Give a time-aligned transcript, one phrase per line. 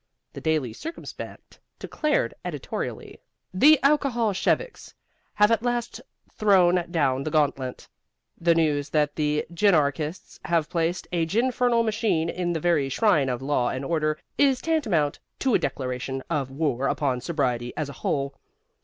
[0.33, 3.19] The Daily Circumspect declared, editorially:
[3.53, 4.95] The alcoholsheviks
[5.35, 6.01] have at last
[6.33, 7.87] thrown down the gauntlet.
[8.35, 13.43] The news that the ginarchists have placed a ginfernal machine in the very shrine of
[13.43, 18.33] law and order is tantamount to a declaration of war upon sobriety as a whole.